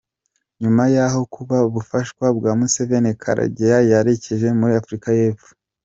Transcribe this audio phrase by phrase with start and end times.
[0.61, 1.39] Nyuma yaho, ku
[1.73, 5.49] bufasha bwa Museveni, Karegeya yerekeje muri Afurika y’Epfo.